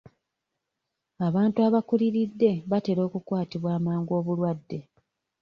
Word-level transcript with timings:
Abantu 1.27 1.57
abakuliridde 1.67 2.51
batera 2.71 3.01
okukwatibwa 3.07 3.69
amangu 3.77 4.11
obulwadde. 4.19 4.79